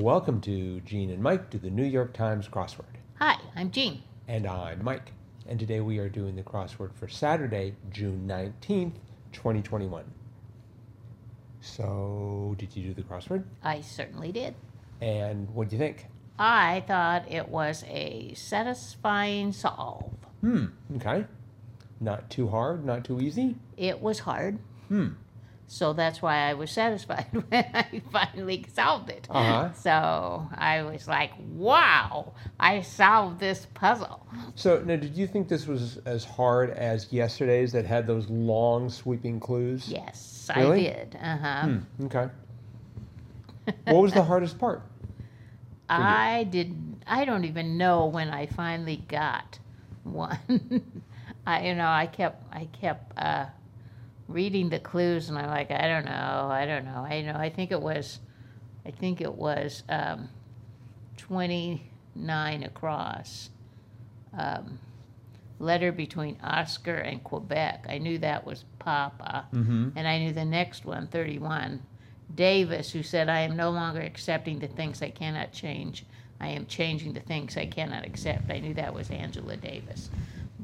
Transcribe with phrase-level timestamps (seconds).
[0.00, 2.98] Welcome to Gene and Mike do the New York Times crossword.
[3.18, 4.02] Hi, I'm Jean.
[4.28, 5.12] And I'm Mike.
[5.48, 8.92] And today we are doing the crossword for Saturday, June 19th,
[9.32, 10.04] 2021.
[11.62, 13.44] So, did you do the crossword?
[13.62, 14.54] I certainly did.
[15.00, 16.08] And what do you think?
[16.38, 20.12] I thought it was a satisfying solve.
[20.42, 20.66] Hmm,
[20.96, 21.24] okay.
[22.00, 23.56] Not too hard, not too easy?
[23.78, 24.58] It was hard,
[24.88, 25.12] Hmm.
[25.68, 29.26] So that's why I was satisfied when I finally solved it.
[29.30, 29.72] Uh-huh.
[29.74, 34.26] So I was like, wow, I solved this puzzle.
[34.54, 38.90] So, now did you think this was as hard as yesterday's that had those long
[38.90, 39.88] sweeping clues?
[39.88, 40.88] Yes, Really?
[40.88, 41.18] I did.
[41.20, 41.66] Uh huh.
[41.66, 42.28] Hmm, okay.
[43.84, 44.82] what was the hardest part?
[45.88, 47.02] I didn't.
[47.06, 49.58] I don't even know when I finally got
[50.02, 50.38] one.
[51.46, 53.46] I, you know, I kept, I kept uh,
[54.28, 57.34] reading the clues, and I'm like, I don't know, I don't know, I know.
[57.36, 58.18] I think it was,
[58.84, 60.28] I think it was um,
[61.16, 63.50] 29 across.
[64.36, 64.78] Um,
[65.58, 67.86] letter between Oscar and Quebec.
[67.88, 69.90] I knew that was Papa, Mm-hmm.
[69.96, 71.82] and I knew the next one, 31.
[72.34, 76.04] Davis, who said, I am no longer accepting the things I cannot change.
[76.40, 78.50] I am changing the things I cannot accept.
[78.50, 80.10] I knew that was Angela Davis.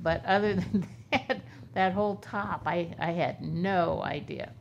[0.03, 1.41] But other than that,
[1.75, 4.53] that whole top, I, I had no idea.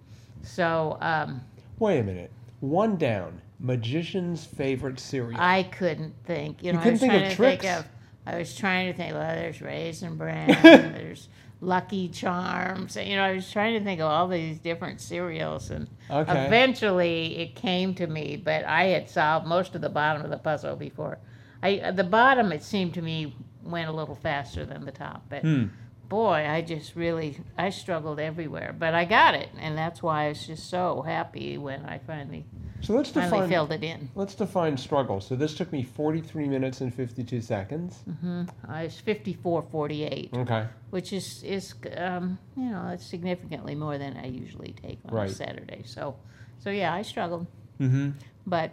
[0.43, 1.41] So um,
[1.79, 2.31] Wait a minute.
[2.59, 3.41] One down.
[3.59, 5.39] Magician's favorite cereal.
[5.39, 6.63] I couldn't think.
[6.63, 7.63] You know, couldn't I was think of to tricks?
[7.65, 7.85] think of.
[8.25, 9.13] I was trying to think.
[9.13, 10.47] Well, there's raisin bran.
[10.63, 12.95] there's Lucky Charms.
[12.95, 16.45] You know, I was trying to think of all these different cereals, and Okay.
[16.47, 18.35] eventually it came to me.
[18.43, 21.19] But I had solved most of the bottom of the puzzle before.
[21.63, 25.41] I the bottom it seemed to me went a little faster than the top, but.
[25.41, 25.65] Hmm.
[26.09, 30.27] Boy, I just really I struggled everywhere, but I got it, and that's why I
[30.27, 32.43] was just so happy when I finally
[32.81, 33.49] So let's finally define.
[33.49, 34.09] filled it in.
[34.13, 35.21] Let's define struggle.
[35.21, 38.03] So this took me 43 minutes and 52 seconds.
[38.09, 38.43] Mm-hmm.
[38.67, 40.65] I was 54 48, Okay.
[40.89, 45.29] which is, is um, you know, it's significantly more than I usually take on Right.
[45.29, 45.83] a Saturday.
[45.85, 46.17] So,
[46.59, 47.47] so yeah, I struggled.
[47.79, 48.09] Mm-hmm.
[48.45, 48.71] But,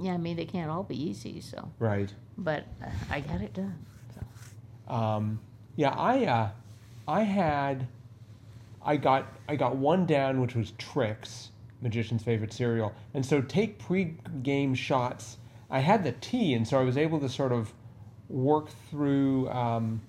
[0.00, 2.10] yeah, I mean, they can't all be easy, so, Right.
[2.38, 3.84] but uh, I got it done.
[4.88, 5.40] Um,
[5.76, 6.50] yeah, I uh,
[7.06, 7.86] I had
[8.84, 11.50] I got I got one down, which was tricks,
[11.80, 15.36] magician's favorite cereal, and so take pre-game shots.
[15.70, 17.72] I had the T, and so I was able to sort of
[18.28, 20.00] work through um,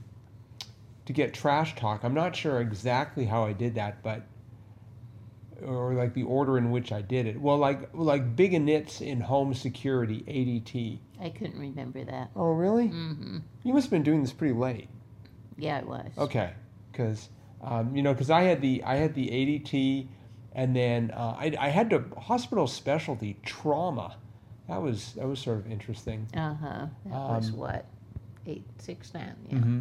[1.06, 2.04] to get trash talk.
[2.04, 4.24] I'm not sure exactly how I did that, but
[5.64, 7.40] or like the order in which I did it.
[7.40, 11.00] Well, like like big nits in home security, ADT.
[11.22, 12.32] I couldn't remember that.
[12.36, 12.88] Oh, really?
[12.88, 14.90] hmm You must have been doing this pretty late.
[15.58, 16.12] Yeah, it was.
[16.18, 16.54] Okay,
[16.92, 17.30] because
[17.62, 20.08] um, you know, because I had the I had the ADT,
[20.54, 24.16] and then uh, I, I had the hospital specialty trauma.
[24.68, 26.28] That was that was sort of interesting.
[26.36, 26.86] Uh huh.
[27.06, 27.86] That was Um, what?
[28.46, 29.36] Eight, six, nine.
[29.50, 29.58] Yeah.
[29.58, 29.80] hmm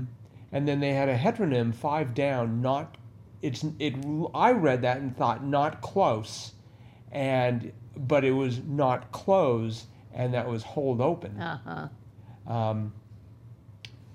[0.50, 2.60] And then they had a heteronym five down.
[2.60, 2.96] Not
[3.42, 3.94] it's it.
[4.34, 6.52] I read that and thought not close,
[7.12, 11.40] and but it was not close, and that was hold open.
[11.40, 11.88] Uh
[12.46, 12.52] huh.
[12.52, 12.92] Um,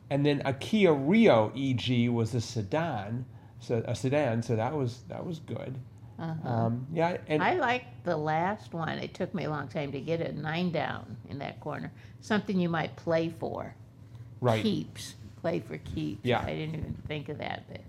[0.09, 3.25] and then a Kia Rio EG was a sedan,
[3.59, 4.43] so a sedan.
[4.43, 5.77] So that was that was good.
[6.19, 6.47] Uh-huh.
[6.47, 8.99] Um, yeah, and I liked the last one.
[8.99, 11.91] It took me a long time to get it nine down in that corner.
[12.21, 13.73] Something you might play for.
[14.39, 14.61] right.
[14.61, 15.15] Keeps.
[15.41, 16.23] Play for keeps.
[16.23, 16.41] Yeah.
[16.41, 17.81] I didn't even think of that, but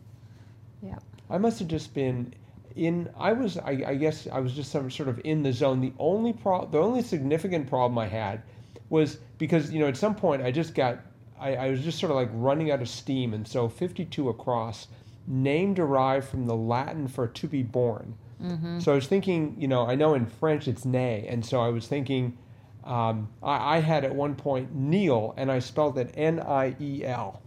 [0.82, 0.98] yeah.
[1.30, 2.34] I must have just been
[2.76, 3.08] in.
[3.18, 3.58] I was.
[3.58, 5.80] I, I guess I was just some sort of in the zone.
[5.80, 8.42] The only pro, the only significant problem I had
[8.88, 11.00] was because you know at some point I just got.
[11.38, 14.86] I, I was just sort of like running out of steam, and so 52 across,
[15.26, 18.14] name derived from the Latin for to be born.
[18.40, 18.78] Mm-hmm.
[18.80, 21.68] So I was thinking, you know, I know in French it's nay, and so I
[21.68, 22.38] was thinking,
[22.84, 27.04] um, I, I had at one point Neil, and I spelled it N I E
[27.04, 27.42] L,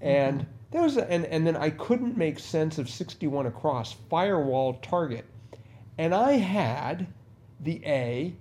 [0.00, 3.92] and there was, a, and and then I couldn't make sense of sixty one across
[4.08, 5.24] firewall target,
[5.98, 7.06] and I had
[7.60, 8.34] the A,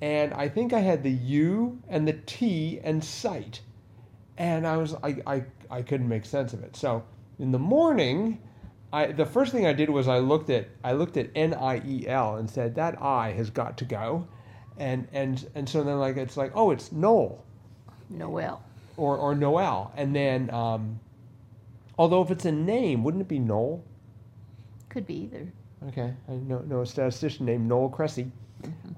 [0.00, 3.60] and I think I had the U and the T and site,
[4.36, 6.76] and I was I I, I couldn't make sense of it.
[6.76, 7.04] So
[7.38, 8.40] in the morning.
[8.92, 11.82] I, the first thing I did was I looked at I looked at N I
[11.84, 14.26] E L and said that I has got to go,
[14.78, 17.44] and and and so then like it's like oh it's Noel
[18.08, 18.62] Noel.
[18.96, 21.00] or or Noel and then um,
[21.98, 23.84] although if it's a name wouldn't it be Noel?
[24.88, 25.52] Could be either.
[25.88, 28.30] Okay, I know, know a statistician named Noel Cressie,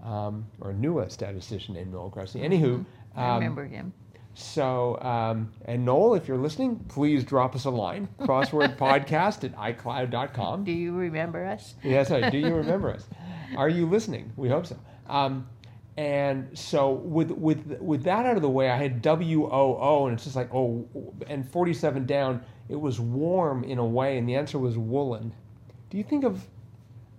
[0.05, 2.41] um, or knew a statistician named Noel Cressie.
[2.41, 2.85] Anywho,
[3.17, 3.93] I um, remember him.
[4.35, 8.09] So, um, and Noel, if you're listening, please drop us a line.
[8.21, 10.63] Crossword podcast at iCloud.com.
[10.63, 11.75] Do you remember us?
[11.83, 12.39] Yes, I do.
[12.39, 13.09] You remember us?
[13.57, 14.33] Are you listening?
[14.37, 14.79] We hope so.
[15.09, 15.49] Um,
[15.97, 20.07] and so with with with that out of the way, I had W O O,
[20.07, 20.87] and it's just like oh,
[21.27, 25.33] and forty seven down, it was warm in a way, and the answer was woolen.
[25.91, 26.47] Do you think of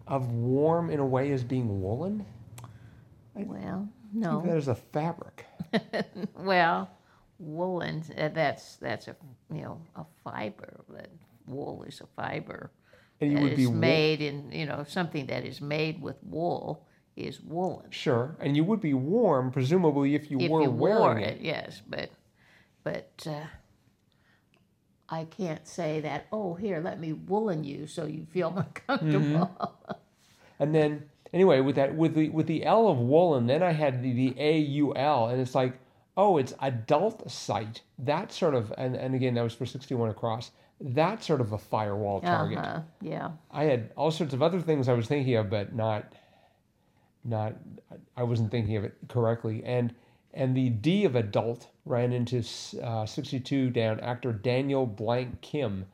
[0.08, 2.26] of warm in a way as being woolen?
[3.36, 3.88] Well,
[4.18, 4.58] I think that no.
[4.58, 5.46] is a fabric.
[6.36, 6.90] Well,
[7.38, 9.16] woolen, uh, that's, that's a,
[9.54, 10.82] you know, a fiber.
[10.90, 11.10] That
[11.46, 12.72] Wool is a fiber.
[13.22, 16.18] And you would be is wo- made in, you know, something that is made with
[16.24, 17.92] wool is woolen.
[17.92, 21.38] Sure, and you would be warm, presumably, if you if were you wearing wore it.
[21.38, 22.12] it, yes, but
[22.84, 23.46] but uh,
[25.12, 26.28] I can't say that.
[26.32, 29.76] Oh, here, let me woolen you so you feel more comfortable.
[30.60, 34.04] And then, anyway, with that, with the with the L of woolen, then I had
[34.04, 35.80] the, the A U L, and it's like,
[36.16, 37.82] oh, it's adult site.
[37.98, 40.52] That sort of, and, and again, that was for sixty one across.
[40.82, 42.60] That sort of a firewall target.
[42.60, 46.14] Uh-huh, yeah, I had all sorts of other things I was thinking of, but not,
[47.26, 47.56] not,
[48.16, 49.62] I wasn't thinking of it correctly.
[49.66, 49.94] And
[50.34, 52.44] and the D of adult ran into
[52.84, 55.86] uh, 62 down actor Daniel Blank Kim,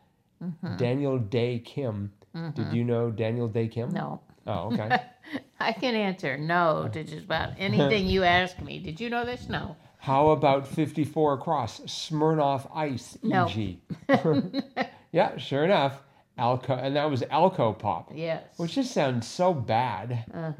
[0.77, 2.11] Daniel Dae Kim.
[2.53, 3.89] Did you know Daniel Dae Kim?
[3.89, 4.21] no.
[4.47, 5.01] Oh, okay.
[5.59, 8.77] I can answer no to just about anything you ask me.
[8.77, 9.49] Did you know this?
[9.49, 9.75] No.
[9.97, 13.47] How about 54 across Smirnoff Ice, No.
[13.47, 13.79] EG?
[15.11, 16.03] yeah, sure enough,
[16.37, 18.43] Alco, and that was Alco Pop, Yes.
[18.57, 20.25] which just sounds so bad.
[20.31, 20.51] Uh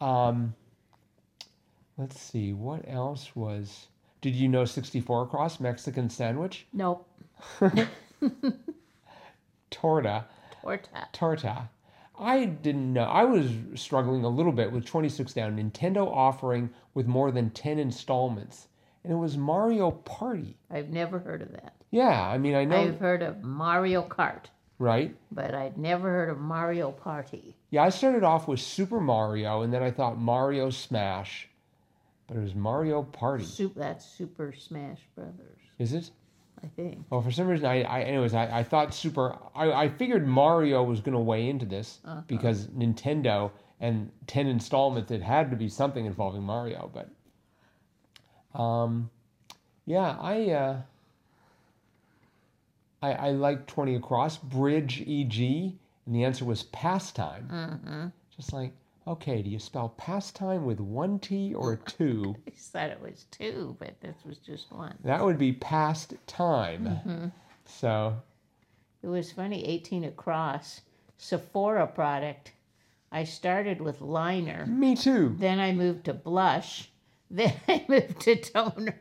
[0.00, 0.04] huh.
[0.04, 0.54] Um,
[2.00, 3.88] let's see, what else was?
[4.22, 6.66] Did you know 64 across Mexican sandwich?
[6.72, 7.06] Nope.
[9.70, 10.24] Torta,
[10.62, 11.08] Torta.
[11.12, 11.68] torta.
[12.18, 13.04] I didn't know.
[13.04, 15.56] I was struggling a little bit with 26 down.
[15.56, 18.66] Nintendo offering with more than 10 installments,
[19.04, 20.56] and it was Mario Party.
[20.70, 21.74] I've never heard of that.
[21.90, 24.44] Yeah, I mean, I know, I've heard of Mario Kart,
[24.78, 25.14] right?
[25.32, 27.56] but I'd never heard of Mario Party.
[27.70, 31.48] Yeah, I started off with Super Mario, and then I thought Mario Smash,
[32.30, 33.44] but it was Mario Party.
[33.74, 36.10] That's Super Smash Brothers, Is it?
[36.62, 37.04] I think.
[37.10, 39.36] Well, for some reason, I, I anyways, I, I thought Super.
[39.54, 42.20] I, I figured Mario was going to weigh into this Uh-huh.
[42.28, 43.50] because Nintendo
[43.80, 45.10] and ten installments.
[45.10, 49.10] It had to be something involving Mario, but, um,
[49.86, 50.82] yeah, I, uh,
[53.02, 57.48] I, I like twenty across bridge EG, and the answer was pastime.
[57.50, 58.06] Mm-hmm.
[58.36, 58.72] Just like,
[59.06, 62.36] okay, do you spell pastime with one T or two?
[62.46, 64.96] I said it was two, but this was just one.
[65.04, 66.84] That would be past time.
[66.86, 67.26] Mm-hmm.
[67.66, 68.16] So
[69.02, 70.82] It was funny, 18 across,
[71.18, 72.52] Sephora product.
[73.12, 75.34] I started with liner, me too.
[75.38, 76.90] then I moved to blush,
[77.30, 78.98] then I moved to toner.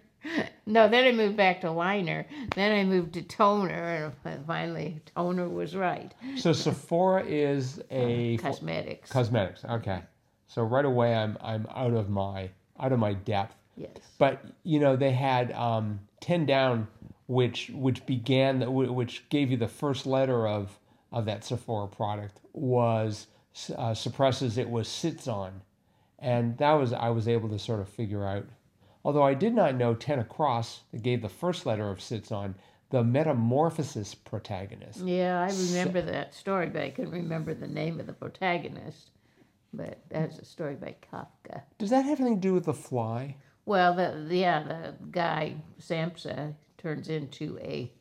[0.65, 5.49] No, then I moved back to liner, then I moved to toner, and finally toner
[5.49, 6.13] was right.
[6.37, 9.09] So Sephora is a Cosmetics.
[9.11, 9.65] cosmetics.
[9.65, 10.01] Okay.
[10.47, 12.49] So right away I'm I'm out of my
[12.79, 13.55] out of my depth.
[13.77, 13.91] yes.
[14.17, 16.87] But you know they had um, ten down,
[17.27, 18.61] which which began
[18.93, 20.77] which gave you the first letter of
[21.11, 23.27] of that Sephora product was
[23.75, 25.61] uh, suppresses it was sits on,
[26.19, 28.45] and that was I was able to sort of figure out.
[29.03, 32.55] Although I did not know ten across that gave the first letter of sits on
[32.89, 34.99] the metamorphosis protagonist.
[35.01, 39.11] Yeah, I remember that story, but I couldn't remember the name of the protagonist.
[39.71, 41.61] But that's a story by Kafka.
[41.77, 43.35] Does that have anything to do with the fly?
[43.65, 47.91] Well, the the- yeah, the guy Samsa turns into a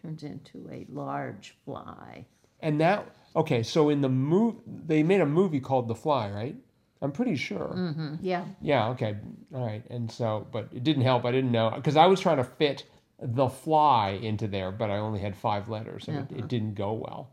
[0.00, 2.26] turns into a large fly.
[2.60, 6.56] And that okay, so in the move they made a movie called The Fly, right?
[7.02, 7.68] I'm pretty sure.
[7.68, 9.16] hmm Yeah, Yeah, okay.
[9.54, 9.84] All right.
[9.90, 11.24] And so but it didn't help.
[11.24, 12.84] I didn't know cuz I was trying to fit
[13.18, 16.92] The Fly into there, but I only had 5 letters and it, it didn't go
[16.92, 17.30] well.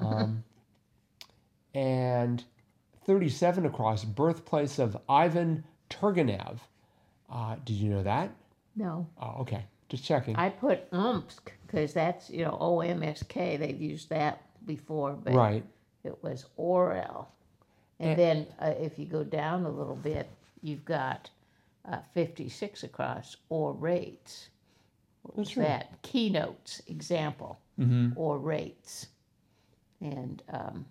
[0.00, 0.44] Um,
[1.74, 2.44] and
[3.04, 6.58] 37 across birthplace of Ivan Turgenev.
[7.30, 8.30] Uh, did you know that?
[8.76, 9.64] no, Oh, okay.
[9.88, 10.36] Just checking.
[10.36, 13.56] I put Omsk because that's you know O M S K.
[13.56, 15.64] They've used that before, but right.
[16.04, 17.26] it was Orel.
[18.00, 18.14] And Eh.
[18.14, 20.28] then uh, if you go down a little bit,
[20.62, 21.30] you've got
[21.84, 24.50] uh, 56 across or rates.
[25.22, 25.66] What was That's right.
[25.66, 26.02] that?
[26.02, 28.12] Keynotes, example, Mhm.
[28.16, 29.08] or rates.
[30.00, 30.86] And um,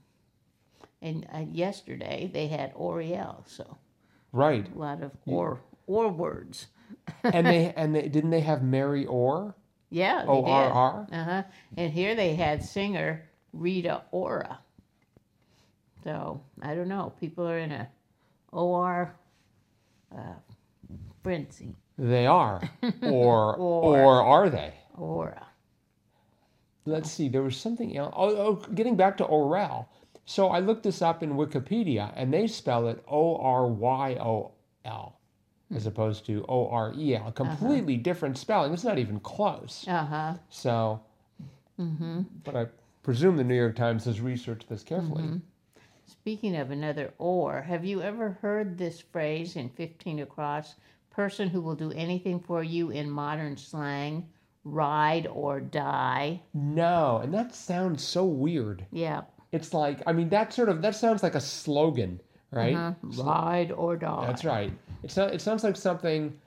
[1.01, 3.77] and uh, yesterday they had Oriel, so
[4.33, 4.67] Right.
[4.73, 6.67] a lot of or or words.
[7.23, 9.55] and they and they didn't they have Mary Orr?
[9.89, 11.07] Yeah, they O R R?
[11.11, 11.43] Uh huh.
[11.77, 14.59] And here they had singer Rita Ora.
[16.07, 17.11] So I don't know.
[17.19, 17.89] People are in a
[18.53, 19.13] OR
[20.15, 20.21] uh,
[21.21, 21.75] frenzy.
[21.97, 22.61] They are.
[23.03, 23.97] Or Or.
[23.97, 24.73] or are they?
[24.97, 25.45] Aura.
[26.85, 27.27] Let's see.
[27.27, 28.13] There was something else.
[28.15, 29.87] Oh, oh, getting back to Orel.
[30.23, 34.51] So I looked this up in Wikipedia, and they spell it O R Y O
[34.85, 35.19] L
[35.75, 37.33] as opposed to O R E L.
[37.33, 38.71] Completely different spelling.
[38.71, 39.83] It's not even close.
[39.89, 40.33] Uh huh.
[40.49, 41.01] So,
[42.45, 42.67] but I
[43.03, 45.41] presume the New York Times has researched this carefully.
[46.07, 50.75] Speaking of another or, have you ever heard this phrase in 15 across?
[51.09, 54.25] Person who will do anything for you in modern slang,
[54.63, 56.41] ride or die.
[56.53, 58.85] No, and that sounds so weird.
[58.91, 59.21] Yeah.
[59.51, 62.21] It's like, I mean, that sort of that sounds like a slogan,
[62.51, 62.75] right?
[62.75, 64.27] Uh, ride or die.
[64.27, 64.71] That's right.
[65.03, 66.37] It sounds it sounds like something.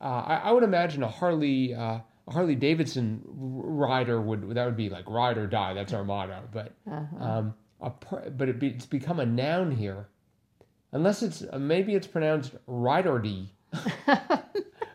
[0.00, 4.76] Uh, I, I would imagine a Harley uh, a Harley Davidson rider would that would
[4.76, 5.74] be like ride or die.
[5.74, 6.42] That's our motto.
[6.52, 6.72] But
[7.18, 7.90] um, a
[8.30, 10.08] but it be, it's become a noun here,
[10.92, 13.48] unless it's uh, maybe it's pronounced riderdy.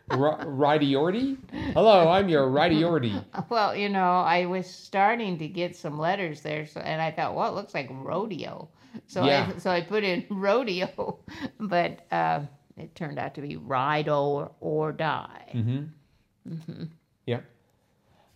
[0.09, 1.37] Righty-orty?
[1.73, 3.23] Hello, I'm your righty-orty.
[3.49, 7.35] Well, you know, I was starting to get some letters there, so, and I thought,
[7.35, 8.69] well, it looks like rodeo.
[9.07, 9.51] So Yeah.
[9.53, 11.19] I so I put in rodeo,
[11.59, 12.41] but uh,
[12.77, 15.51] it turned out to be ride or or die.
[15.53, 16.83] Mm-hmm.
[17.25, 17.43] Yep.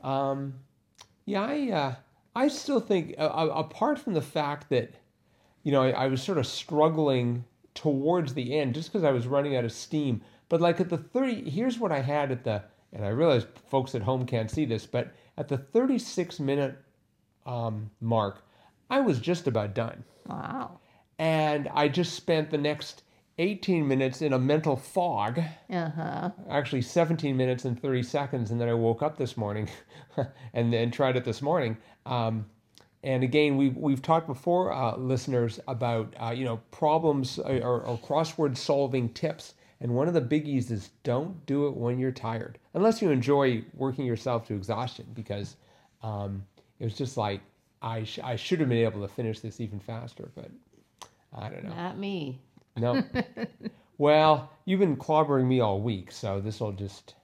[0.02, 0.54] Um,
[1.26, 1.96] yeah, I uh,
[2.36, 4.94] I still think uh, apart from the fact that
[5.64, 9.28] you know I, I was sort of struggling towards the end just because I was
[9.28, 10.22] running out of steam.
[10.50, 13.96] But like at the thirty, here's what I had at the, and I realize folks
[13.96, 16.78] at home can't see this, but at the thirty-six minute
[17.46, 18.44] um, mark,
[18.90, 20.80] I was just about done, Wow.
[21.20, 23.04] and I just spent the next
[23.38, 26.30] eighteen minutes in a mental fog Uh huh.
[26.50, 29.70] actually 17 minutes and 30 seconds and then i woke up this morning
[30.54, 32.46] and then tried it this morning um,
[33.04, 37.82] and again we've, we've talked before uh, listeners about uh, you know problems uh, or,
[37.82, 42.12] or crossword solving tips and one of the biggies is don't do it when you're
[42.12, 45.56] tired unless you enjoy working yourself to exhaustion because
[46.04, 46.44] um,
[46.80, 47.42] it was just like
[47.82, 50.52] I, sh- I should have been able to finish this even faster but
[51.34, 52.40] i don't know Not me.
[52.78, 53.04] No.
[53.98, 57.16] well, you've been clobbering me all week, so this will just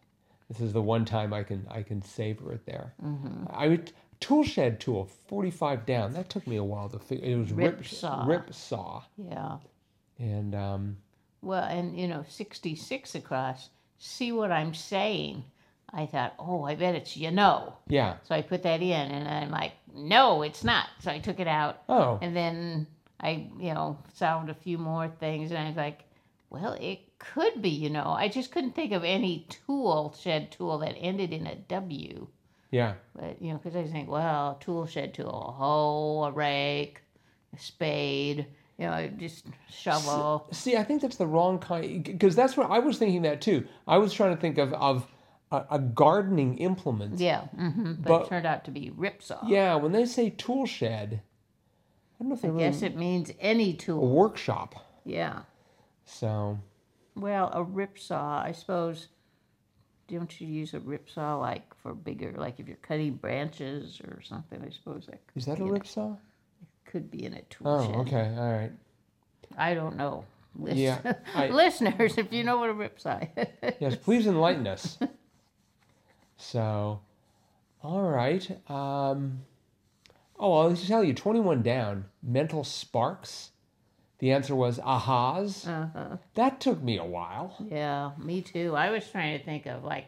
[0.50, 2.94] this is the one time I can I can savor it there.
[3.04, 3.46] Mm-hmm.
[3.50, 3.80] I
[4.20, 6.13] tool shed tool forty five down.
[6.13, 7.25] That took me a while to figure.
[7.25, 8.25] It was rip, Rip saw.
[8.25, 9.58] Rip saw, Yeah.
[10.20, 10.98] and um,
[11.42, 13.70] Well, and you know, 66 across.
[14.00, 15.44] See what I'm saying?
[15.94, 17.74] I thought, oh, I bet it's you know.
[17.88, 18.18] yeah.
[18.24, 20.88] So I put that in, and I'm like, no, it's not.
[21.00, 22.88] So I took it out, Oh, and then
[23.20, 26.04] I, you know, solved a few more things, and I was like,
[26.50, 28.06] well, it could be, you know.
[28.18, 32.28] I just couldn't think of any tool shed tool that ended in a W.
[32.72, 32.94] yeah.
[33.16, 37.02] But you know, because I think, well, tool shed tool, a hoe, a rake,
[37.56, 38.46] a spade,
[38.78, 40.48] you know, just shovel.
[40.52, 43.66] See, I think that's the wrong kind because that's what I was thinking that too.
[43.88, 45.08] I was trying to think of of
[45.52, 47.20] a, a gardening implement.
[47.20, 49.40] Yeah, hmm but, But- it turned out to be ripsaw.
[49.50, 51.22] Yeah, when they say tool shed,
[52.20, 54.04] I don't know if they I really guess it means any tool.
[54.04, 54.86] a workshop.
[55.06, 55.42] Yeah.
[56.06, 56.58] So
[57.16, 59.08] Well, a ripsaw, I suppose.
[60.08, 64.64] Don't you use a ripsaw like for bigger, like if you're cutting branches or something?
[64.66, 66.14] I suppose that could is that a rip saw?
[66.14, 67.96] It could be in a tool Oh, shed.
[67.98, 68.72] okay, all right.
[69.58, 70.24] I don't know.
[70.58, 73.74] Listen- Yeah, I- Listeners, if you know what a ripsaw is.
[73.82, 74.98] Yes, please enlighten us.
[76.38, 77.00] So,
[77.84, 78.48] all right.
[78.70, 79.40] Um,
[80.39, 83.51] oh, I'll just tell you 21 down, mental sparks.
[84.20, 85.67] The answer was ahas.
[85.67, 86.17] Uh-huh.
[86.36, 87.56] That took me a while.
[87.70, 88.75] Yeah, me too.
[88.75, 90.06] I was trying to think of like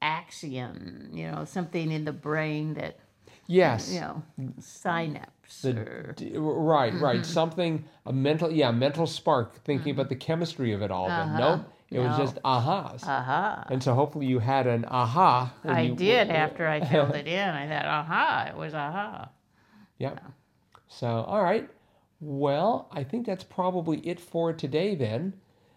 [0.00, 2.98] axiom, you know, something in the brain that,
[3.46, 3.92] Yes.
[3.92, 4.22] you know,
[4.58, 6.12] synapse The- or.
[6.16, 7.04] D- right, Mm-hmm.
[7.04, 7.26] right.
[7.26, 11.08] Something, a mental, yeah, mental spark, thinking about the chemistry of it all.
[11.10, 11.38] Uh-huh.
[11.38, 11.60] nope,
[11.90, 13.02] it was just ahas.
[13.04, 13.66] Aha.
[13.70, 15.52] and so hopefully you had an aha.
[15.64, 17.48] I you- did after I filled it in.
[17.48, 19.28] I thought, aha, it was aha.
[20.02, 20.20] Yep.
[20.88, 21.70] So, all right.
[22.20, 25.34] Well, I think that's probably it for today then.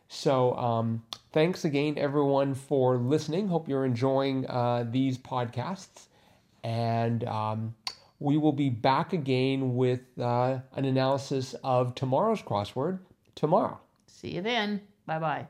[0.08, 3.48] So, um, thanks again, everyone, for listening.
[3.48, 6.08] Hope you're enjoying uh, these podcasts.
[6.64, 7.76] And um,
[8.20, 12.98] we will be back again with uh, an analysis of tomorrow's crossword
[13.36, 13.80] tomorrow.
[14.08, 14.82] See you then.
[15.06, 15.48] Bye bye.